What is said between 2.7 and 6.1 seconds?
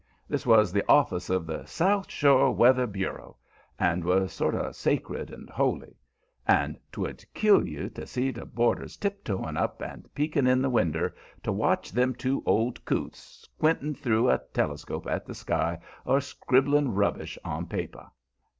Bureau," and 'twas sort of sacred and holy,